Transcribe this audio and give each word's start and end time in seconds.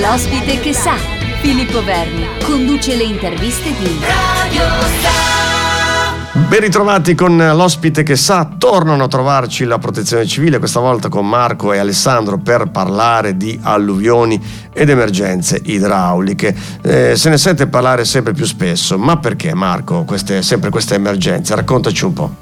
L'ospite 0.00 0.58
che 0.58 0.72
sa, 0.72 0.94
Filippo 1.42 1.84
Verni, 1.84 2.26
conduce 2.42 2.96
le 2.96 3.02
interviste 3.02 3.74
di 3.78 3.98
Radio 4.00 4.62
Star. 4.98 6.48
Ben 6.48 6.60
ritrovati 6.60 7.14
con 7.14 7.36
l'ospite 7.36 8.02
che 8.02 8.16
sa, 8.16 8.48
tornano 8.56 9.04
a 9.04 9.08
trovarci 9.08 9.64
la 9.64 9.76
protezione 9.76 10.26
civile, 10.26 10.58
questa 10.58 10.80
volta 10.80 11.10
con 11.10 11.28
Marco 11.28 11.74
e 11.74 11.78
Alessandro 11.78 12.38
per 12.38 12.70
parlare 12.70 13.36
di 13.36 13.58
alluvioni 13.62 14.42
ed 14.72 14.88
emergenze 14.88 15.60
idrauliche. 15.62 16.56
Eh, 16.80 17.14
se 17.14 17.28
ne 17.28 17.36
sente 17.36 17.66
parlare 17.66 18.06
sempre 18.06 18.32
più 18.32 18.46
spesso, 18.46 18.96
ma 18.96 19.18
perché 19.18 19.52
Marco, 19.52 20.04
queste, 20.04 20.40
sempre 20.40 20.70
queste 20.70 20.94
emergenze? 20.94 21.54
Raccontaci 21.54 22.04
un 22.06 22.12
po'. 22.14 22.34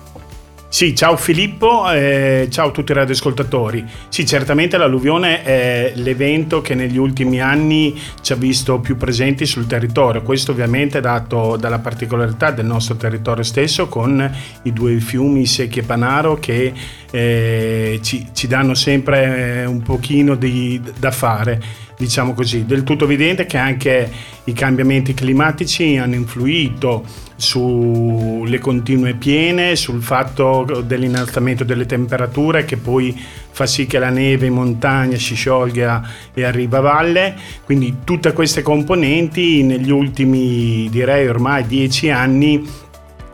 Sì, 0.72 0.94
ciao 0.94 1.16
Filippo, 1.16 1.90
eh, 1.90 2.46
ciao 2.48 2.68
a 2.68 2.70
tutti 2.70 2.92
i 2.92 2.94
radioascoltatori. 2.94 3.84
Sì, 4.08 4.24
certamente 4.24 4.76
l'alluvione 4.76 5.42
è 5.42 5.92
l'evento 5.96 6.60
che 6.60 6.76
negli 6.76 6.96
ultimi 6.96 7.40
anni 7.40 8.00
ci 8.22 8.32
ha 8.32 8.36
visto 8.36 8.78
più 8.78 8.96
presenti 8.96 9.46
sul 9.46 9.66
territorio. 9.66 10.22
Questo 10.22 10.52
ovviamente 10.52 10.98
è 10.98 11.00
dato 11.00 11.56
dalla 11.56 11.80
particolarità 11.80 12.52
del 12.52 12.66
nostro 12.66 12.94
territorio 12.94 13.42
stesso 13.42 13.88
con 13.88 14.32
i 14.62 14.72
due 14.72 15.00
fiumi 15.00 15.44
Secchi 15.44 15.80
e 15.80 15.82
Panaro 15.82 16.38
che 16.38 16.72
eh, 17.10 17.98
ci, 18.00 18.28
ci, 18.32 18.46
danno 18.46 18.74
sempre 18.74 19.62
eh, 19.62 19.64
un 19.64 19.82
pochino 19.82 20.36
di, 20.36 20.80
da 21.00 21.10
fare 21.10 21.60
diciamo 22.00 22.32
così. 22.32 22.64
Del 22.64 22.82
tutto 22.82 23.04
evidente 23.04 23.44
che 23.44 23.58
anche 23.58 24.10
i 24.50 24.52
cambiamenti 24.52 25.14
climatici 25.14 25.96
hanno 25.96 26.14
influito 26.14 27.04
sulle 27.36 28.58
continue 28.58 29.14
piene, 29.14 29.74
sul 29.76 30.02
fatto 30.02 30.82
dell'innalzamento 30.84 31.64
delle 31.64 31.86
temperature 31.86 32.64
che 32.64 32.76
poi 32.76 33.18
fa 33.50 33.66
sì 33.66 33.86
che 33.86 33.98
la 33.98 34.10
neve 34.10 34.46
in 34.46 34.54
montagna 34.54 35.16
si 35.16 35.34
sciolga 35.34 36.02
e 36.34 36.44
arriva 36.44 36.78
a 36.78 36.82
valle. 36.82 37.34
Quindi 37.64 37.98
tutte 38.04 38.32
queste 38.32 38.62
componenti 38.62 39.62
negli 39.62 39.90
ultimi 39.90 40.88
direi 40.90 41.26
ormai 41.26 41.66
dieci 41.66 42.10
anni 42.10 42.88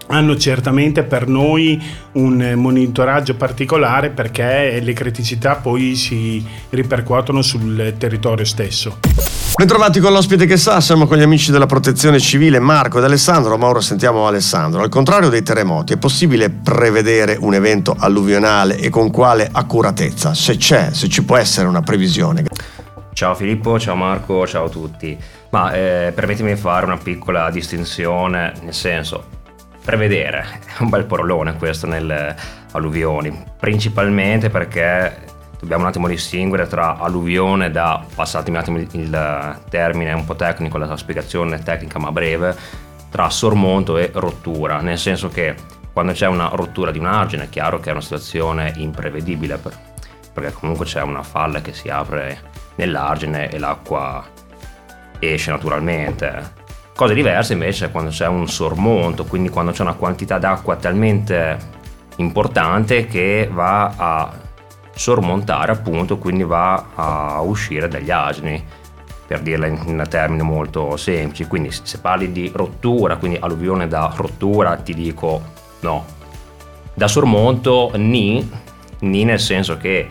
hanno 0.08 0.36
certamente 0.36 1.02
per 1.02 1.26
noi 1.26 1.82
un 2.12 2.52
monitoraggio 2.56 3.34
particolare 3.34 4.10
perché 4.10 4.78
le 4.80 4.92
criticità 4.92 5.56
poi 5.56 5.96
si 5.96 6.44
ripercuotono 6.70 7.42
sul 7.42 7.94
territorio 7.98 8.44
stesso. 8.44 9.35
Bentrovati 9.58 10.00
con 10.00 10.12
l'ospite 10.12 10.44
che 10.44 10.58
sa, 10.58 10.82
siamo 10.82 11.06
con 11.06 11.16
gli 11.16 11.22
amici 11.22 11.50
della 11.50 11.64
protezione 11.64 12.20
civile 12.20 12.58
Marco 12.58 12.98
ed 12.98 13.04
Alessandro, 13.04 13.56
ma 13.56 13.68
ora 13.68 13.80
sentiamo 13.80 14.26
Alessandro. 14.26 14.82
Al 14.82 14.90
contrario 14.90 15.30
dei 15.30 15.42
terremoti, 15.42 15.94
è 15.94 15.96
possibile 15.96 16.50
prevedere 16.50 17.38
un 17.40 17.54
evento 17.54 17.96
alluvionale 17.98 18.76
e 18.76 18.90
con 18.90 19.10
quale 19.10 19.48
accuratezza? 19.50 20.34
Se 20.34 20.58
c'è, 20.58 20.90
se 20.92 21.08
ci 21.08 21.24
può 21.24 21.38
essere 21.38 21.68
una 21.68 21.80
previsione. 21.80 22.44
Ciao 23.14 23.34
Filippo, 23.34 23.78
ciao 23.78 23.94
Marco, 23.94 24.46
ciao 24.46 24.66
a 24.66 24.68
tutti. 24.68 25.16
Ma 25.48 25.72
eh, 25.72 26.12
permettimi 26.14 26.52
di 26.52 26.60
fare 26.60 26.84
una 26.84 26.98
piccola 26.98 27.48
distinzione, 27.48 28.52
nel 28.60 28.74
senso, 28.74 29.24
prevedere 29.82 30.60
è 30.78 30.82
un 30.82 30.90
bel 30.90 31.06
parolone 31.06 31.56
questo 31.56 31.86
nelle 31.86 32.36
alluvioni, 32.72 33.44
principalmente 33.58 34.50
perché 34.50 35.34
dobbiamo 35.58 35.82
un 35.82 35.88
attimo 35.88 36.08
distinguere 36.08 36.66
tra 36.66 36.98
alluvione 36.98 37.70
da, 37.70 38.04
passatemi 38.14 38.56
un 38.56 38.62
attimo 38.62 38.78
il 38.78 39.60
termine 39.68 40.12
un 40.12 40.24
po' 40.24 40.36
tecnico, 40.36 40.78
la 40.78 40.96
spiegazione 40.96 41.62
tecnica 41.62 41.98
ma 41.98 42.12
breve, 42.12 42.56
tra 43.10 43.30
sormonto 43.30 43.96
e 43.96 44.10
rottura, 44.14 44.80
nel 44.80 44.98
senso 44.98 45.28
che 45.28 45.54
quando 45.92 46.12
c'è 46.12 46.26
una 46.26 46.48
rottura 46.52 46.90
di 46.90 46.98
un 46.98 47.06
argine 47.06 47.44
è 47.44 47.48
chiaro 47.48 47.80
che 47.80 47.88
è 47.88 47.92
una 47.92 48.02
situazione 48.02 48.74
imprevedibile 48.76 49.58
perché 50.32 50.52
comunque 50.52 50.84
c'è 50.84 51.00
una 51.00 51.22
falla 51.22 51.62
che 51.62 51.72
si 51.72 51.88
apre 51.88 52.38
nell'argine 52.74 53.50
e 53.50 53.58
l'acqua 53.58 54.22
esce 55.18 55.50
naturalmente. 55.50 56.64
Cose 56.94 57.14
diverse 57.14 57.54
invece 57.54 57.90
quando 57.90 58.10
c'è 58.10 58.26
un 58.26 58.46
sormonto, 58.46 59.24
quindi 59.24 59.48
quando 59.48 59.72
c'è 59.72 59.82
una 59.82 59.94
quantità 59.94 60.36
d'acqua 60.38 60.76
talmente 60.76 61.56
importante 62.16 63.06
che 63.06 63.48
va 63.50 63.94
a 63.96 64.32
sormontare 64.96 65.72
appunto, 65.72 66.16
quindi 66.16 66.42
va 66.42 66.86
a 66.94 67.40
uscire 67.42 67.86
dagli 67.86 68.10
asini 68.10 68.64
per 69.26 69.40
dirla 69.40 69.66
in, 69.66 69.78
in 69.86 70.04
termini 70.08 70.42
molto 70.42 70.96
semplici. 70.96 71.46
Quindi 71.46 71.70
se 71.70 71.98
parli 71.98 72.32
di 72.32 72.50
rottura, 72.54 73.16
quindi 73.16 73.38
alluvione 73.40 73.86
da 73.88 74.12
rottura, 74.16 74.76
ti 74.76 74.94
dico 74.94 75.42
no. 75.80 76.04
Da 76.94 77.08
sormonto 77.08 77.92
ni, 77.96 78.50
ni 79.00 79.24
nel 79.24 79.40
senso 79.40 79.76
che 79.76 80.08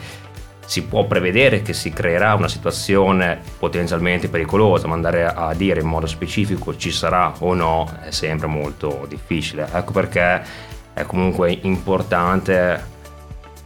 si 0.65 0.83
può 0.83 1.05
prevedere 1.05 1.61
che 1.61 1.73
si 1.73 1.91
creerà 1.91 2.33
una 2.35 2.47
situazione 2.47 3.39
potenzialmente 3.57 4.29
pericolosa, 4.29 4.87
ma 4.87 4.93
andare 4.93 5.25
a 5.25 5.53
dire 5.53 5.81
in 5.81 5.87
modo 5.87 6.05
specifico 6.05 6.75
ci 6.75 6.91
sarà 6.91 7.33
o 7.39 7.53
no 7.53 7.89
è 8.03 8.11
sempre 8.11 8.47
molto 8.47 9.05
difficile. 9.07 9.67
Ecco 9.73 9.91
perché 9.93 10.43
è 10.93 11.03
comunque 11.05 11.57
importante 11.63 12.93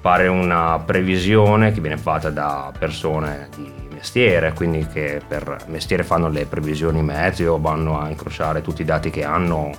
fare 0.02 0.28
una 0.28 0.82
previsione 0.84 1.72
che 1.72 1.82
viene 1.82 1.98
fatta 1.98 2.30
da 2.30 2.72
persone 2.78 3.50
di 3.56 3.72
mestiere, 3.94 4.54
quindi 4.54 4.88
che 4.88 5.22
per 5.28 5.58
mestiere 5.68 6.04
fanno 6.04 6.30
le 6.30 6.46
previsioni 6.46 7.04
meteo, 7.04 7.60
vanno 7.60 8.00
a 8.00 8.10
incrociare 8.10 8.62
tutti 8.62 8.82
i 8.82 8.86
dati 8.86 9.10
che 9.10 9.26
hanno, 9.26 9.72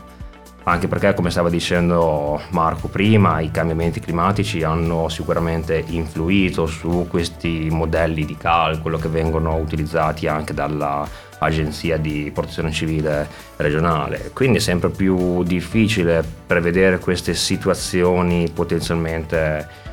anche 0.65 0.89
perché 0.89 1.15
come 1.15 1.31
stava 1.31 1.49
dicendo 1.49 2.39
Marco 2.51 2.89
prima, 2.89 3.41
i 3.41 3.51
cambiamenti 3.51 3.99
climatici 3.99 4.63
hanno 4.63 5.09
sicuramente 5.09 5.83
influito 5.87 6.67
su 6.67 7.07
questi 7.09 7.69
modelli 7.71 8.27
di 8.27 8.37
calcolo 8.37 8.99
che 8.99 9.09
vengono 9.09 9.57
utilizzati 9.57 10.27
anche 10.27 10.53
dall'Agenzia 10.53 11.97
di 11.97 12.31
Protezione 12.33 12.73
Civile 12.73 13.27
regionale. 13.57 14.33
Quindi 14.35 14.59
è 14.59 14.61
sempre 14.61 14.91
più 14.91 15.43
difficile 15.45 16.23
prevedere 16.47 16.99
queste 16.99 17.33
situazioni 17.33 18.51
potenzialmente 18.53 19.89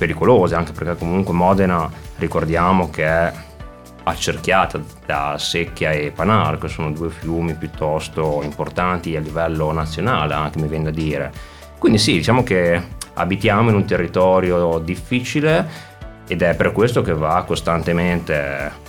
pericolose, 0.00 0.54
anche 0.54 0.72
perché 0.72 0.96
comunque 0.96 1.34
Modena 1.34 1.90
ricordiamo 2.16 2.88
che 2.88 3.04
è 3.04 3.32
accerchiata 4.04 4.80
da 5.04 5.36
Secchia 5.36 5.90
e 5.90 6.10
Panar, 6.10 6.56
che 6.56 6.68
sono 6.68 6.90
due 6.90 7.10
fiumi 7.10 7.52
piuttosto 7.52 8.40
importanti 8.42 9.14
a 9.14 9.20
livello 9.20 9.70
nazionale, 9.72 10.32
anche 10.32 10.58
mi 10.58 10.68
viene 10.68 10.84
da 10.84 10.90
dire. 10.90 11.30
Quindi 11.78 11.98
sì, 11.98 12.12
diciamo 12.12 12.42
che 12.42 12.82
abitiamo 13.12 13.68
in 13.68 13.74
un 13.74 13.84
territorio 13.84 14.78
difficile 14.78 15.68
ed 16.26 16.40
è 16.40 16.54
per 16.56 16.72
questo 16.72 17.02
che 17.02 17.12
va 17.12 17.44
costantemente 17.46 18.88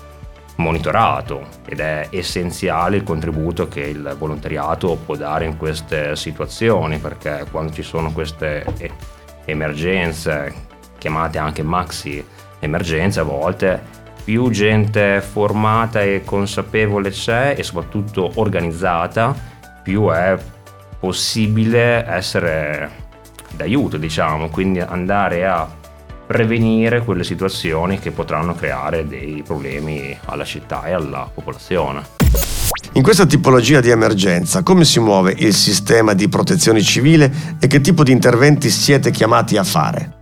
monitorato 0.56 1.46
ed 1.66 1.82
è 1.82 2.08
essenziale 2.12 2.96
il 2.96 3.04
contributo 3.04 3.68
che 3.68 3.82
il 3.82 4.16
volontariato 4.18 4.96
può 4.96 5.18
dare 5.18 5.44
in 5.44 5.58
queste 5.58 6.16
situazioni 6.16 7.00
perché 7.00 7.46
quando 7.52 7.74
ci 7.74 7.84
sono 7.84 8.14
queste 8.14 8.64
emergenze 9.44 10.70
chiamate 11.02 11.40
anche 11.40 11.64
maxi 11.64 12.24
emergenze 12.60 13.22
a 13.22 13.24
volte, 13.24 13.82
più 14.24 14.52
gente 14.52 15.20
formata 15.20 16.04
e 16.04 16.22
consapevole 16.24 17.10
c'è 17.10 17.56
e 17.58 17.64
soprattutto 17.64 18.34
organizzata, 18.36 19.36
più 19.82 20.10
è 20.10 20.38
possibile 21.00 22.06
essere 22.08 22.92
d'aiuto, 23.50 23.98
diciamo, 23.98 24.50
quindi 24.50 24.80
andare 24.80 25.48
a 25.48 25.68
prevenire 26.28 27.04
quelle 27.04 27.24
situazioni 27.24 27.98
che 27.98 28.12
potranno 28.12 28.54
creare 28.54 29.08
dei 29.08 29.42
problemi 29.44 30.16
alla 30.26 30.46
città 30.46 30.86
e 30.86 30.92
alla 30.92 31.28
popolazione. 31.34 32.20
In 32.94 33.02
questa 33.02 33.26
tipologia 33.26 33.82
di 33.82 33.90
emergenza, 33.90 34.62
come 34.62 34.86
si 34.86 35.00
muove 35.00 35.34
il 35.36 35.56
sistema 35.56 36.14
di 36.14 36.30
protezione 36.30 36.82
civile 36.82 37.58
e 37.60 37.66
che 37.66 37.82
tipo 37.82 38.04
di 38.04 38.12
interventi 38.12 38.70
siete 38.70 39.10
chiamati 39.10 39.58
a 39.58 39.64
fare? 39.64 40.20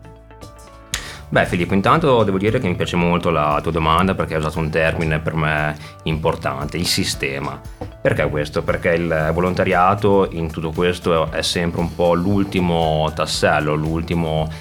Beh 1.32 1.46
Filippo, 1.46 1.76
intanto 1.76 2.24
devo 2.24 2.40
dire 2.40 2.58
che 2.58 2.68
mi 2.68 2.74
piace 2.74 2.96
molto 2.96 3.30
la 3.30 3.60
tua 3.62 3.72
domanda 3.72 4.16
perché 4.16 4.34
hai 4.34 4.40
usato 4.40 4.58
un 4.58 4.72
termine 4.72 5.20
per 5.20 5.36
me 5.36 5.78
importante, 6.04 6.78
il 6.78 6.88
sistema. 6.88 7.62
Perché 8.02 8.28
questo? 8.28 8.64
Perché 8.64 8.94
il 8.96 9.30
volontariato 9.32 10.28
in 10.32 10.52
tutto 10.52 10.72
questo 10.72 11.32
è 11.32 11.44
sempre 11.44 11.82
un 11.82 11.94
po' 11.94 12.16
l'ultimo 12.16 13.12
tassello, 13.14 13.76
l'ultimo 13.76 14.52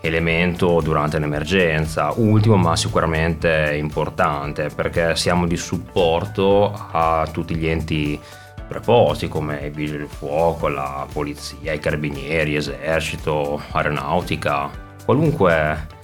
elemento 0.00 0.80
durante 0.80 1.18
un'emergenza, 1.18 2.12
ultimo 2.16 2.56
ma 2.56 2.74
sicuramente 2.74 3.76
importante 3.78 4.70
perché 4.74 5.14
siamo 5.14 5.46
di 5.46 5.56
supporto 5.56 6.72
a 6.90 7.28
tutti 7.30 7.54
gli 7.54 7.68
enti 7.68 8.18
preposti 8.66 9.28
come 9.28 9.66
i 9.66 9.70
vigili 9.70 9.98
del 9.98 10.08
fuoco, 10.08 10.66
la 10.66 11.06
polizia, 11.12 11.72
i 11.72 11.78
carabinieri, 11.78 12.56
esercito, 12.56 13.62
aeronautica, 13.70 14.68
qualunque 15.04 15.96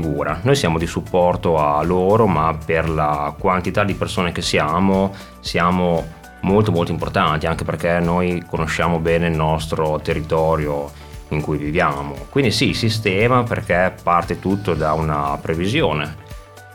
figura. 0.00 0.40
Noi 0.42 0.54
siamo 0.54 0.78
di 0.78 0.86
supporto 0.86 1.58
a 1.58 1.82
loro, 1.82 2.26
ma 2.26 2.56
per 2.64 2.88
la 2.88 3.34
quantità 3.38 3.82
di 3.84 3.94
persone 3.94 4.32
che 4.32 4.42
siamo, 4.42 5.14
siamo 5.40 6.14
molto 6.42 6.70
molto 6.70 6.92
importanti, 6.92 7.46
anche 7.46 7.64
perché 7.64 7.98
noi 8.00 8.44
conosciamo 8.46 8.98
bene 8.98 9.28
il 9.28 9.36
nostro 9.36 9.98
territorio 10.00 10.90
in 11.30 11.40
cui 11.40 11.56
viviamo. 11.56 12.14
Quindi 12.30 12.50
sì, 12.50 12.74
sistema 12.74 13.42
perché 13.42 13.94
parte 14.02 14.38
tutto 14.38 14.74
da 14.74 14.92
una 14.92 15.38
previsione 15.40 16.24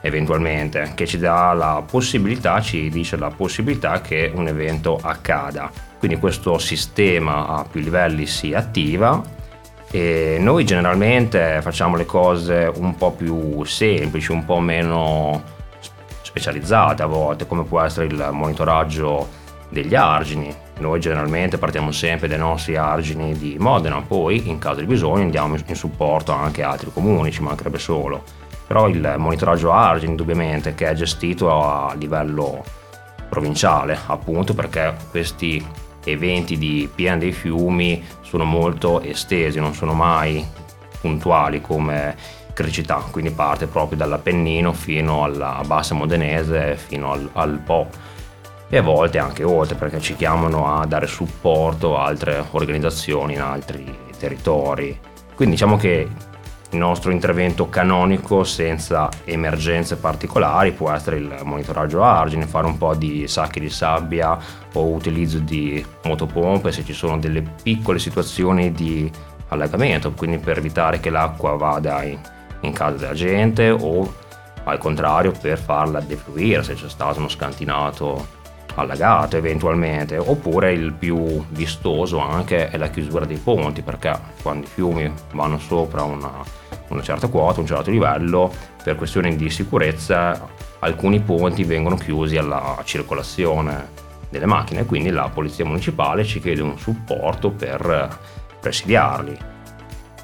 eventualmente, 0.04 0.94
che 0.96 1.06
ci 1.06 1.20
dà 1.20 1.54
la 1.54 1.84
possibilità, 1.88 2.60
ci 2.60 2.90
dice 2.90 3.18
la 3.18 3.30
possibilità 3.30 4.02
che 4.02 4.32
un 4.34 4.48
evento 4.48 5.00
accada. 5.00 5.72
Quindi 6.00 6.18
questo 6.18 6.58
sistema 6.58 7.46
a 7.48 7.64
più 7.70 7.82
livelli 7.82 8.26
si 8.26 8.56
attiva 8.56 9.22
e 9.92 10.38
noi 10.40 10.64
generalmente 10.64 11.60
facciamo 11.62 11.96
le 11.96 12.06
cose 12.06 12.72
un 12.76 12.96
po' 12.96 13.12
più 13.12 13.64
semplici, 13.66 14.32
un 14.32 14.46
po' 14.46 14.60
meno 14.60 15.44
specializzate 16.22 17.04
a 17.04 17.08
volte, 17.08 17.46
come 17.46 17.64
può 17.64 17.82
essere 17.82 18.06
il 18.06 18.30
monitoraggio 18.32 19.28
degli 19.70 19.96
argini. 19.96 20.54
Noi 20.80 21.00
generalmente 21.00 21.58
partiamo 21.58 21.92
sempre 21.92 22.28
dai 22.28 22.40
nostri 22.40 22.76
argini 22.76 23.38
di 23.38 23.58
Modena, 23.60 24.02
poi 24.02 24.50
in 24.50 24.58
caso 24.58 24.80
di 24.80 24.86
bisogno 24.86 25.24
andiamo 25.24 25.56
in 25.64 25.76
supporto 25.76 26.32
anche 26.32 26.64
a 26.64 26.72
altri 26.72 26.92
comuni, 26.92 27.32
ci 27.32 27.42
mancherebbe 27.42 27.78
solo 27.78 28.40
però 28.72 28.88
il 28.88 29.16
monitoraggio 29.18 29.74
argine 29.74 30.12
indubbiamente 30.12 30.74
che 30.74 30.88
è 30.88 30.94
gestito 30.94 31.52
a 31.52 31.94
livello 31.94 32.64
provinciale 33.28 34.00
appunto 34.06 34.54
perché 34.54 34.96
questi 35.10 35.62
eventi 36.04 36.58
di 36.58 36.90
piena 36.94 37.18
dei 37.18 37.32
fiumi 37.32 38.04
sono 38.22 38.44
molto 38.44 39.02
estesi, 39.02 39.60
non 39.60 39.74
sono 39.74 39.94
mai 39.94 40.46
puntuali 41.00 41.62
come 41.62 42.16
criticità, 42.54 43.04
quindi 43.10 43.32
parte 43.32 43.68
proprio 43.68 43.98
dall'Appennino 43.98 44.74
fino 44.74 45.24
alla 45.24 45.62
bassa 45.66 45.94
modenese, 45.96 46.76
fino 46.76 47.12
al, 47.12 47.30
al 47.34 47.60
Po 47.60 47.88
e 48.70 48.78
a 48.78 48.82
volte 48.82 49.18
anche 49.18 49.44
oltre 49.44 49.76
perché 49.76 50.00
ci 50.00 50.16
chiamano 50.16 50.74
a 50.74 50.86
dare 50.86 51.06
supporto 51.06 51.98
a 51.98 52.06
altre 52.06 52.46
organizzazioni 52.52 53.34
in 53.34 53.42
altri 53.42 53.98
territori. 54.18 54.98
Quindi 55.36 55.56
diciamo 55.56 55.76
che 55.76 56.08
il 56.72 56.78
nostro 56.78 57.12
intervento 57.12 57.70
canonico 57.70 58.44
senza 58.44 59.10
emergenze 59.26 59.98
particolari 59.98 60.72
può 60.72 60.92
essere 60.92 61.18
il 61.18 61.42
monitoraggio 61.44 62.02
argine, 62.02 62.48
fare 62.48 62.66
un 62.66 62.78
po' 62.78 62.96
di 62.96 63.28
sacchi 63.28 63.60
di 63.60 63.70
sabbia 63.70 64.38
o 64.74 64.88
utilizzo 64.88 65.40
di 65.40 65.86
motopompe 66.04 66.72
se 66.72 66.86
ci 66.86 66.94
sono 66.94 67.18
delle 67.18 67.42
piccole 67.42 68.00
situazioni 68.00 68.72
di 68.72 69.12
allagamento, 69.50 70.12
quindi 70.14 70.38
per 70.38 70.60
evitare 70.60 71.00
che 71.00 71.10
l'acqua 71.10 71.56
vada 71.56 72.04
in, 72.04 72.20
in 72.62 72.72
casa 72.72 72.96
della 72.96 73.14
gente 73.14 73.70
o 73.70 74.14
al 74.64 74.78
contrario 74.78 75.32
per 75.32 75.58
farla 75.58 76.00
defluire 76.00 76.64
se 76.64 76.76
c'è 76.76 76.88
stato 76.88 77.20
uno 77.20 77.28
scantinato 77.28 78.40
allagato 78.76 79.38
eventualmente, 79.38 80.18
oppure 80.18 80.74
il 80.74 80.94
più 80.94 81.44
vistoso 81.50 82.20
anche 82.20 82.70
è 82.70 82.78
la 82.78 82.90
chiusura 82.90 83.26
dei 83.26 83.38
ponti, 83.38 83.82
perché 83.82 84.18
quando 84.42 84.66
i 84.66 84.70
fiumi 84.70 85.12
vanno 85.34 85.60
sopra 85.60 86.04
una, 86.04 86.32
una 86.88 87.02
certa 87.02 87.28
quota, 87.28 87.60
un 87.60 87.66
certo 87.66 87.90
livello, 87.90 88.52
per 88.84 88.96
questioni 88.96 89.36
di 89.36 89.50
sicurezza 89.50 90.48
alcuni 90.80 91.20
ponti 91.20 91.64
vengono 91.64 91.96
chiusi 91.96 92.38
alla 92.38 92.80
circolazione 92.84 94.00
delle 94.30 94.46
macchine, 94.46 94.86
quindi 94.86 95.10
la 95.10 95.30
polizia 95.30 95.66
municipale 95.66 96.24
ci 96.24 96.40
chiede 96.40 96.62
un 96.62 96.78
supporto 96.78 97.52
per 97.52 98.18
presidiarli. 98.60 99.38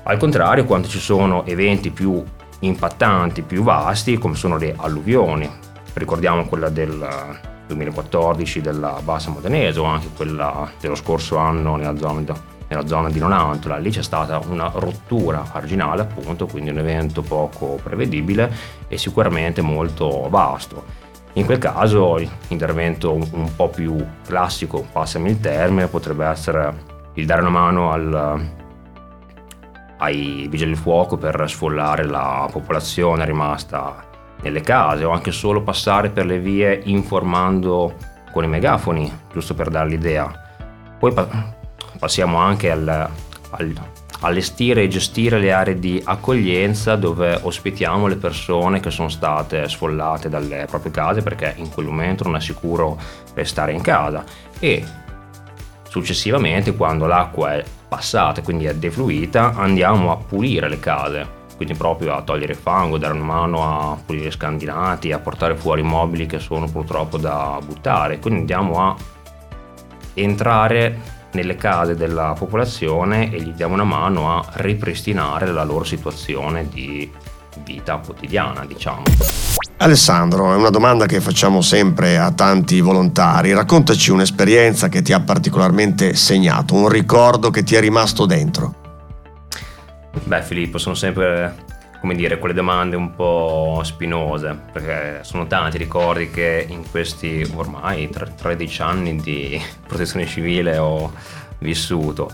Al 0.04 0.18
contrario, 0.18 0.64
quando 0.64 0.88
ci 0.88 1.00
sono 1.00 1.46
eventi 1.46 1.92
più 1.92 2.24
impattanti, 2.60 3.42
più 3.42 3.62
vasti, 3.64 4.18
come 4.18 4.36
sono 4.36 4.58
le 4.58 4.74
alluvioni, 4.76 5.50
ricordiamo 5.94 6.46
quella 6.46 6.70
del 6.70 7.56
2014 7.68 8.62
della 8.62 9.00
Bassa 9.04 9.30
Modenese 9.30 9.80
o 9.80 9.84
anche 9.84 10.08
quella 10.16 10.70
dello 10.80 10.96
scorso 10.96 11.38
anno 11.38 11.76
nella 11.76 11.96
zona, 11.98 12.24
nella 12.68 12.88
zona 12.88 13.10
di 13.10 13.20
Nonantola. 13.20 13.78
Lì 13.78 13.92
c'è 13.92 14.02
stata 14.02 14.40
una 14.48 14.72
rottura 14.74 15.46
arginale 15.52 16.02
appunto, 16.02 16.48
quindi 16.48 16.70
un 16.70 16.80
evento 16.80 17.22
poco 17.22 17.80
prevedibile 17.82 18.52
e 18.88 18.98
sicuramente 18.98 19.62
molto 19.62 20.28
vasto. 20.30 21.06
In 21.34 21.46
quel 21.46 21.60
caso 21.60 22.16
l'intervento 22.16 23.14
un, 23.14 23.28
un 23.32 23.56
po' 23.56 23.70
più 23.70 23.96
classico, 24.26 24.86
passami 24.92 25.30
il 25.30 25.40
termine, 25.40 25.88
potrebbe 25.88 26.26
essere 26.26 26.96
il 27.14 27.26
dare 27.26 27.42
una 27.42 27.50
mano 27.50 27.92
al, 27.92 28.50
ai 29.98 30.48
vigili 30.50 30.72
del 30.72 30.80
fuoco 30.80 31.18
per 31.18 31.44
sfollare 31.48 32.06
la 32.06 32.48
popolazione 32.52 33.26
rimasta 33.26 34.06
nelle 34.42 34.62
case 34.62 35.04
o 35.04 35.12
anche 35.12 35.32
solo 35.32 35.62
passare 35.62 36.10
per 36.10 36.26
le 36.26 36.40
vie 36.40 36.82
informando 36.86 37.96
con 38.32 38.44
i 38.44 38.48
megafoni, 38.48 39.12
giusto 39.32 39.54
per 39.54 39.70
dare 39.70 39.90
l'idea. 39.90 40.32
Poi 41.00 41.14
pa- 41.14 41.56
passiamo 41.98 42.38
anche 42.38 42.72
al, 42.72 43.10
al, 43.50 43.74
allestire 44.22 44.84
e 44.84 44.88
gestire 44.88 45.40
le 45.40 45.52
aree 45.52 45.80
di 45.80 46.02
accoglienza 46.04 46.96
dove 46.96 47.40
ospitiamo 47.42 48.08
le 48.08 48.16
persone 48.16 48.80
che 48.80 48.92
sono 48.92 49.10
state 49.10 49.68
sfollate 49.68 50.30
dalle 50.30 50.66
proprie 50.68 50.92
case 50.92 51.22
perché 51.22 51.54
in 51.58 51.70
quel 51.70 51.88
momento 51.88 52.24
non 52.24 52.36
è 52.36 52.42
sicuro 52.42 52.98
restare 53.34 53.74
in 53.74 53.82
casa 53.82 54.24
e 54.60 54.84
successivamente 55.88 56.76
quando 56.76 57.06
l'acqua 57.06 57.54
è 57.54 57.64
passata, 57.88 58.42
quindi 58.42 58.66
è 58.66 58.76
defluita, 58.76 59.54
andiamo 59.56 60.12
a 60.12 60.18
pulire 60.18 60.68
le 60.68 60.80
case 60.80 61.37
quindi 61.58 61.74
proprio 61.74 62.14
a 62.14 62.22
togliere 62.22 62.54
fango, 62.54 63.00
dare 63.00 63.16
una 63.16 63.24
mano 63.24 63.64
a 63.64 63.98
pulire 63.98 64.30
scandinati, 64.32 65.12
a 65.12 65.18
portare 65.18 65.56
fuori 65.56 65.82
mobili 65.82 66.28
che 66.28 66.40
sono 66.40 66.68
purtroppo 66.68 67.18
da 67.18 67.60
buttare. 67.66 68.20
Quindi 68.20 68.40
andiamo 68.42 68.80
a 68.80 68.96
entrare 70.14 71.16
nelle 71.32 71.56
case 71.56 71.96
della 71.96 72.36
popolazione 72.38 73.34
e 73.34 73.42
gli 73.42 73.52
diamo 73.52 73.74
una 73.74 73.84
mano 73.84 74.32
a 74.32 74.46
ripristinare 74.54 75.52
la 75.52 75.64
loro 75.64 75.84
situazione 75.84 76.70
di 76.70 77.12
vita 77.64 77.98
quotidiana, 77.98 78.64
diciamo. 78.64 79.04
Alessandro, 79.78 80.54
è 80.54 80.56
una 80.56 80.70
domanda 80.70 81.06
che 81.06 81.20
facciamo 81.20 81.62
sempre 81.62 82.18
a 82.18 82.32
tanti 82.32 82.82
volontari. 82.82 83.54
Raccontaci 83.54 84.12
un'esperienza 84.12 84.90
che 84.90 85.02
ti 85.02 85.12
ha 85.12 85.20
particolarmente 85.20 86.16
segnato, 86.16 86.76
un 86.76 86.88
ricordo 86.88 87.50
che 87.50 87.64
ti 87.64 87.76
è 87.76 87.80
rimasto 87.80 88.26
dentro. 88.26 88.86
Beh 90.24 90.42
Filippo, 90.42 90.78
sono 90.78 90.96
sempre 90.96 91.66
come 92.00 92.16
dire, 92.16 92.38
quelle 92.38 92.54
domande 92.54 92.96
un 92.96 93.16
po' 93.16 93.82
spinose, 93.84 94.58
perché 94.72 95.20
sono 95.24 95.48
tanti 95.48 95.78
ricordi 95.78 96.30
che 96.30 96.66
in 96.68 96.90
questi 96.90 97.46
ormai 97.56 98.10
13 98.10 98.82
anni 98.82 99.16
di 99.16 99.60
protezione 99.86 100.26
civile 100.26 100.78
ho 100.78 101.12
vissuto. 101.60 102.32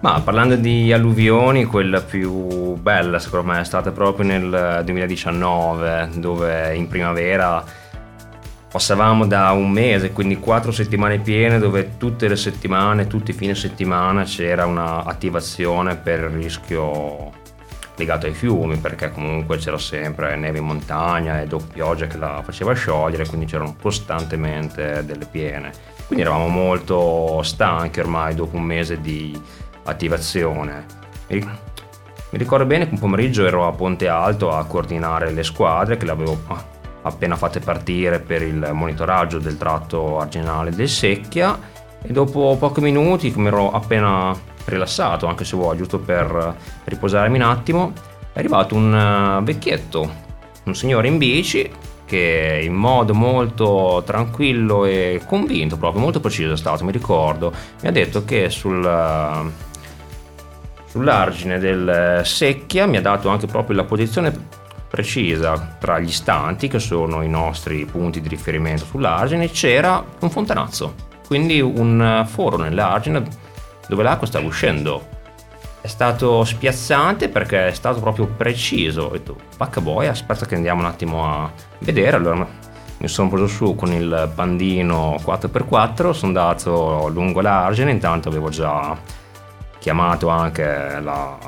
Ma 0.00 0.20
parlando 0.20 0.54
di 0.54 0.92
alluvioni, 0.92 1.64
quella 1.64 2.00
più 2.00 2.74
bella 2.74 3.18
secondo 3.18 3.52
me 3.52 3.60
è 3.60 3.64
stata 3.64 3.90
proprio 3.90 4.26
nel 4.26 4.82
2019, 4.84 6.10
dove 6.16 6.76
in 6.76 6.86
primavera 6.86 7.64
passavamo 8.70 9.26
da 9.26 9.50
un 9.52 9.70
mese, 9.70 10.12
quindi 10.12 10.38
quattro 10.38 10.72
settimane 10.72 11.18
piene, 11.18 11.58
dove 11.58 11.96
tutte 11.96 12.28
le 12.28 12.36
settimane, 12.36 13.06
tutti 13.06 13.30
i 13.30 13.34
fine 13.34 13.54
settimana 13.54 14.24
c'era 14.24 14.66
un'attivazione 14.66 15.96
per 15.96 16.20
il 16.20 16.28
rischio 16.28 17.32
legato 17.96 18.26
ai 18.26 18.34
fiumi, 18.34 18.76
perché 18.76 19.10
comunque 19.10 19.56
c'era 19.56 19.78
sempre 19.78 20.36
neve 20.36 20.58
in 20.58 20.64
montagna 20.64 21.40
e 21.40 21.46
dopo 21.46 21.64
pioggia 21.72 22.06
che 22.06 22.18
la 22.18 22.42
faceva 22.44 22.72
sciogliere, 22.74 23.26
quindi 23.26 23.46
c'erano 23.46 23.74
costantemente 23.80 25.02
delle 25.04 25.26
piene. 25.26 25.72
Quindi 26.06 26.24
eravamo 26.24 26.48
molto 26.48 27.42
stanchi 27.42 28.00
ormai 28.00 28.34
dopo 28.34 28.56
un 28.56 28.62
mese 28.62 29.00
di 29.00 29.38
attivazione. 29.84 30.84
Mi 31.28 32.38
ricordo 32.38 32.66
bene 32.66 32.84
che 32.84 32.92
un 32.92 33.00
pomeriggio 33.00 33.46
ero 33.46 33.66
a 33.66 33.72
Ponte 33.72 34.08
Alto 34.08 34.50
a 34.50 34.64
coordinare 34.64 35.30
le 35.32 35.42
squadre 35.42 35.96
che 35.96 36.04
le 36.04 36.10
avevo 36.10 36.38
appena 37.08 37.36
fatte 37.36 37.60
partire 37.60 38.20
per 38.20 38.42
il 38.42 38.70
monitoraggio 38.72 39.38
del 39.38 39.56
tratto 39.56 40.18
arginale 40.20 40.70
del 40.70 40.88
Secchia. 40.88 41.58
E 42.00 42.12
dopo 42.12 42.56
pochi 42.58 42.80
minuti, 42.80 43.32
come 43.32 43.48
ero 43.48 43.72
appena 43.72 44.32
rilassato, 44.66 45.26
anche 45.26 45.44
se 45.44 45.56
vuoi, 45.56 45.76
giusto 45.76 45.98
per 45.98 46.56
riposarmi 46.84 47.36
un 47.36 47.42
attimo, 47.42 47.92
è 48.32 48.38
arrivato 48.38 48.74
un 48.74 48.94
eh, 48.94 49.42
vecchietto, 49.44 50.10
un 50.64 50.74
signore 50.74 51.08
in 51.08 51.18
bici 51.18 51.68
che 52.04 52.60
in 52.62 52.72
modo 52.72 53.12
molto 53.12 54.02
tranquillo 54.06 54.86
e 54.86 55.20
convinto, 55.26 55.76
proprio 55.76 56.00
molto 56.00 56.20
preciso 56.20 56.52
è 56.52 56.56
stato, 56.56 56.84
mi 56.84 56.92
ricordo, 56.92 57.52
mi 57.82 57.88
ha 57.88 57.92
detto 57.92 58.24
che 58.24 58.48
sul, 58.48 58.82
eh, 58.82 59.50
sull'argine 60.86 61.58
del 61.58 62.22
Secchia 62.24 62.86
mi 62.86 62.96
ha 62.96 63.02
dato 63.02 63.28
anche 63.28 63.46
proprio 63.46 63.76
la 63.76 63.84
posizione 63.84 64.32
precisa 64.98 65.76
tra 65.78 66.00
gli 66.00 66.08
istanti, 66.08 66.66
che 66.66 66.80
sono 66.80 67.22
i 67.22 67.28
nostri 67.28 67.84
punti 67.84 68.20
di 68.20 68.26
riferimento 68.26 68.84
sull'argine, 68.84 69.48
c'era 69.48 70.04
un 70.18 70.28
fontanazzo, 70.28 70.94
quindi 71.24 71.60
un 71.60 72.26
foro 72.28 72.56
nell'argine 72.56 73.22
dove 73.86 74.02
l'acqua 74.02 74.26
stava 74.26 74.44
uscendo. 74.44 75.06
È 75.80 75.86
stato 75.86 76.42
spiazzante 76.42 77.28
perché 77.28 77.68
è 77.68 77.72
stato 77.74 78.00
proprio 78.00 78.26
preciso. 78.26 79.02
Ho 79.02 79.10
detto, 79.10 79.36
vacca 79.56 79.80
boia, 79.80 80.10
aspetta 80.10 80.46
che 80.46 80.56
andiamo 80.56 80.80
un 80.80 80.86
attimo 80.86 81.32
a 81.32 81.52
vedere. 81.78 82.16
Allora 82.16 82.44
mi 82.98 83.06
sono 83.06 83.28
preso 83.28 83.46
su 83.46 83.76
con 83.76 83.92
il 83.92 84.28
bandino 84.34 85.14
4x4, 85.24 86.10
sono 86.10 86.26
andato 86.26 87.06
lungo 87.06 87.40
l'argine, 87.40 87.92
intanto 87.92 88.28
avevo 88.28 88.48
già 88.48 88.98
chiamato 89.78 90.26
anche 90.26 90.98
la, 91.00 91.38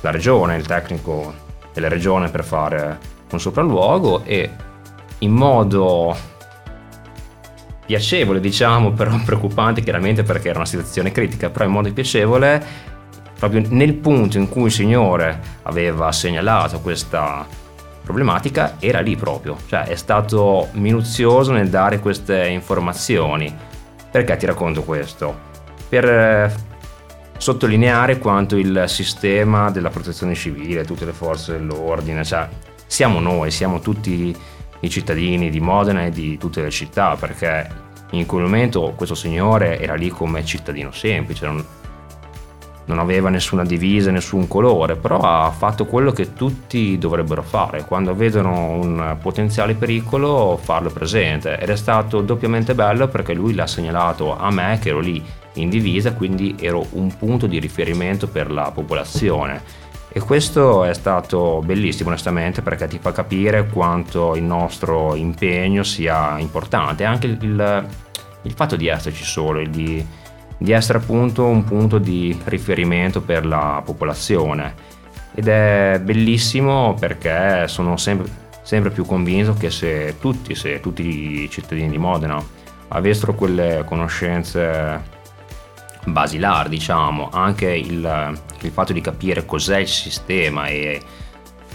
la 0.00 0.10
regione, 0.10 0.56
il 0.56 0.66
tecnico 0.66 1.41
della 1.72 1.88
regione 1.88 2.28
per 2.28 2.44
fare 2.44 2.98
un 3.30 3.40
sopralluogo 3.40 4.22
e 4.24 4.50
in 5.18 5.30
modo 5.32 6.16
piacevole, 7.86 8.40
diciamo, 8.40 8.92
però 8.96 9.18
preoccupante 9.24 9.82
chiaramente 9.82 10.22
perché 10.22 10.48
era 10.48 10.58
una 10.58 10.66
situazione 10.66 11.12
critica, 11.12 11.50
però 11.50 11.64
in 11.64 11.72
modo 11.72 11.92
piacevole, 11.92 12.64
proprio 13.38 13.62
nel 13.68 13.94
punto 13.94 14.38
in 14.38 14.48
cui 14.48 14.66
il 14.66 14.72
Signore 14.72 15.40
aveva 15.62 16.10
segnalato 16.12 16.80
questa 16.80 17.46
problematica, 18.02 18.76
era 18.78 19.00
lì 19.00 19.16
proprio, 19.16 19.56
cioè 19.66 19.84
è 19.84 19.94
stato 19.94 20.68
minuzioso 20.72 21.52
nel 21.52 21.68
dare 21.68 22.00
queste 22.00 22.48
informazioni. 22.48 23.54
Perché 24.10 24.36
ti 24.36 24.44
racconto 24.44 24.82
questo? 24.82 25.50
Per 25.88 26.04
eh, 26.04 26.52
sottolineare 27.42 28.18
quanto 28.18 28.56
il 28.56 28.84
sistema 28.86 29.68
della 29.72 29.90
protezione 29.90 30.32
civile, 30.32 30.84
tutte 30.84 31.04
le 31.04 31.12
forze 31.12 31.50
dell'ordine, 31.50 32.22
cioè 32.22 32.48
siamo 32.86 33.18
noi, 33.18 33.50
siamo 33.50 33.80
tutti 33.80 34.32
i 34.78 34.88
cittadini 34.88 35.50
di 35.50 35.58
Modena 35.58 36.04
e 36.04 36.10
di 36.10 36.38
tutte 36.38 36.62
le 36.62 36.70
città, 36.70 37.16
perché 37.16 37.68
in 38.10 38.26
quel 38.26 38.44
momento 38.44 38.92
questo 38.94 39.16
signore 39.16 39.80
era 39.80 39.96
lì 39.96 40.08
come 40.08 40.44
cittadino 40.44 40.92
semplice, 40.92 41.46
non, 41.46 41.66
non 42.84 43.00
aveva 43.00 43.28
nessuna 43.28 43.64
divisa, 43.64 44.12
nessun 44.12 44.46
colore, 44.46 44.94
però 44.94 45.18
ha 45.18 45.50
fatto 45.50 45.84
quello 45.84 46.12
che 46.12 46.34
tutti 46.34 46.96
dovrebbero 46.96 47.42
fare, 47.42 47.84
quando 47.84 48.14
vedono 48.14 48.70
un 48.70 49.16
potenziale 49.20 49.74
pericolo 49.74 50.60
farlo 50.62 50.90
presente. 50.90 51.58
Ed 51.58 51.70
è 51.70 51.76
stato 51.76 52.20
doppiamente 52.20 52.76
bello 52.76 53.08
perché 53.08 53.34
lui 53.34 53.52
l'ha 53.52 53.66
segnalato 53.66 54.38
a 54.38 54.48
me 54.52 54.78
che 54.80 54.90
ero 54.90 55.00
lì 55.00 55.40
in 55.54 55.68
divisa, 55.68 56.14
quindi 56.14 56.56
ero 56.58 56.86
un 56.92 57.14
punto 57.16 57.46
di 57.46 57.58
riferimento 57.58 58.28
per 58.28 58.50
la 58.50 58.70
popolazione. 58.70 59.80
E 60.14 60.20
questo 60.20 60.84
è 60.84 60.92
stato 60.92 61.62
bellissimo 61.64 62.10
onestamente 62.10 62.60
perché 62.60 62.86
ti 62.86 62.98
fa 62.98 63.12
capire 63.12 63.66
quanto 63.68 64.36
il 64.36 64.42
nostro 64.42 65.14
impegno 65.14 65.82
sia 65.82 66.38
importante, 66.38 67.04
anche 67.04 67.26
il, 67.28 67.86
il 68.42 68.52
fatto 68.52 68.76
di 68.76 68.88
esserci 68.88 69.24
solo, 69.24 69.64
di, 69.66 70.04
di 70.58 70.72
essere 70.72 70.98
appunto 70.98 71.46
un 71.46 71.64
punto 71.64 71.96
di 71.98 72.38
riferimento 72.44 73.22
per 73.22 73.46
la 73.46 73.80
popolazione. 73.82 74.90
Ed 75.34 75.48
è 75.48 75.98
bellissimo 76.02 76.94
perché 77.00 77.66
sono 77.66 77.96
sempre, 77.96 78.28
sempre 78.60 78.90
più 78.90 79.06
convinto 79.06 79.54
che 79.54 79.70
se 79.70 80.16
tutti, 80.20 80.54
se 80.54 80.78
tutti 80.80 81.42
i 81.42 81.48
cittadini 81.48 81.88
di 81.88 81.96
Modena 81.96 82.60
avessero 82.88 83.34
quelle 83.34 83.82
conoscenze 83.86 85.20
basilari, 86.04 86.68
diciamo, 86.68 87.28
anche 87.32 87.70
il, 87.70 88.38
il, 88.60 88.70
fatto 88.70 88.92
di 88.92 89.00
capire 89.00 89.44
cos'è 89.44 89.78
il 89.78 89.88
sistema 89.88 90.66
e 90.66 91.00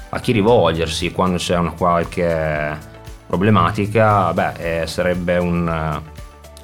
a 0.09 0.19
chi 0.19 0.31
rivolgersi 0.31 1.11
quando 1.11 1.37
c'è 1.37 1.57
una 1.57 1.71
qualche 1.71 2.77
problematica, 3.25 4.33
beh, 4.33 4.81
eh, 4.81 4.87
sarebbe 4.87 5.37
un, 5.37 6.01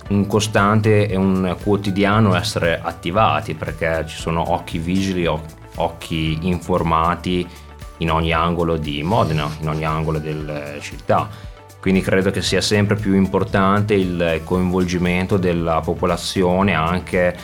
un 0.09 0.27
costante 0.27 1.07
e 1.07 1.15
un 1.15 1.55
quotidiano 1.61 2.35
essere 2.35 2.79
attivati 2.81 3.53
perché 3.53 4.05
ci 4.07 4.17
sono 4.17 4.51
occhi 4.51 4.77
vigili, 4.77 5.25
occhi 5.75 6.39
informati 6.41 7.47
in 7.97 8.11
ogni 8.11 8.33
angolo 8.33 8.77
di 8.77 9.01
Modena, 9.03 9.47
in 9.61 9.69
ogni 9.69 9.85
angolo 9.85 10.19
della 10.19 10.79
città. 10.79 11.51
Quindi 11.79 11.99
credo 11.99 12.31
che 12.31 12.41
sia 12.41 12.61
sempre 12.61 12.95
più 12.95 13.13
importante 13.13 13.93
il 13.93 14.39
coinvolgimento 14.45 15.35
della 15.35 15.81
popolazione 15.81 16.73
anche 16.73 17.35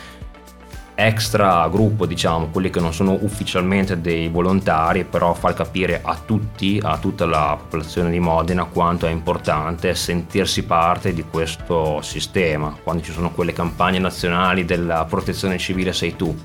extra 1.06 1.66
gruppo, 1.68 2.06
diciamo, 2.06 2.48
quelli 2.48 2.70
che 2.70 2.80
non 2.80 2.92
sono 2.92 3.16
ufficialmente 3.20 4.00
dei 4.00 4.28
volontari, 4.28 5.04
però 5.04 5.32
far 5.34 5.54
capire 5.54 6.00
a 6.02 6.18
tutti, 6.24 6.78
a 6.82 6.98
tutta 6.98 7.26
la 7.26 7.56
popolazione 7.58 8.10
di 8.10 8.18
Modena 8.18 8.64
quanto 8.64 9.06
è 9.06 9.10
importante 9.10 9.94
sentirsi 9.94 10.64
parte 10.64 11.12
di 11.14 11.24
questo 11.28 12.02
sistema. 12.02 12.76
Quando 12.82 13.02
ci 13.02 13.12
sono 13.12 13.30
quelle 13.30 13.52
campagne 13.52 13.98
nazionali 13.98 14.64
della 14.64 15.04
protezione 15.06 15.58
civile 15.58 15.92
sei 15.92 16.16
tu, 16.16 16.36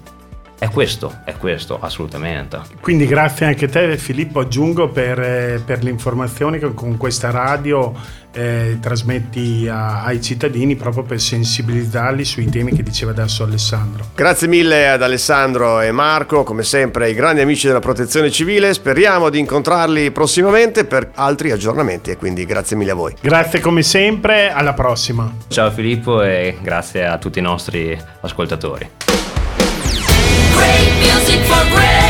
è 0.57 0.69
questo, 0.69 1.19
è 1.25 1.35
questo, 1.37 1.77
assolutamente. 1.79 2.59
Quindi 2.79 3.05
grazie 3.05 3.45
anche 3.45 3.65
a 3.65 3.69
te 3.69 3.97
Filippo, 3.97 4.39
aggiungo 4.39 4.89
per, 4.89 5.19
eh, 5.19 5.61
per 5.63 5.83
le 5.83 5.89
informazioni 5.89 6.59
che 6.59 6.73
con 6.73 6.97
questa 6.97 7.29
radio 7.29 7.93
eh, 8.31 8.77
trasmetti 8.81 9.67
a, 9.67 10.03
ai 10.03 10.21
cittadini 10.21 10.75
proprio 10.75 11.03
per 11.03 11.19
sensibilizzarli 11.19 12.23
sui 12.23 12.49
temi 12.49 12.73
che 12.73 12.83
diceva 12.83 13.11
adesso 13.11 13.43
Alessandro. 13.43 14.05
Grazie 14.15 14.47
mille 14.47 14.89
ad 14.89 15.01
Alessandro 15.01 15.81
e 15.81 15.91
Marco, 15.91 16.43
come 16.43 16.63
sempre 16.63 17.09
i 17.09 17.13
grandi 17.13 17.41
amici 17.41 17.67
della 17.67 17.79
protezione 17.79 18.31
civile, 18.31 18.73
speriamo 18.73 19.29
di 19.29 19.39
incontrarli 19.39 20.11
prossimamente 20.11 20.85
per 20.85 21.11
altri 21.15 21.51
aggiornamenti 21.51 22.11
e 22.11 22.17
quindi 22.17 22.45
grazie 22.45 22.75
mille 22.75 22.91
a 22.91 22.95
voi. 22.95 23.13
Grazie 23.19 23.59
come 23.59 23.83
sempre, 23.83 24.51
alla 24.51 24.73
prossima. 24.73 25.33
Ciao 25.47 25.71
Filippo 25.71 26.21
e 26.21 26.57
grazie 26.61 27.05
a 27.05 27.17
tutti 27.17 27.39
i 27.39 27.41
nostri 27.41 27.97
ascoltatori. 28.21 29.14
Great 30.55 30.89
music 30.99 31.39
for 31.45 31.63
great 31.75 32.04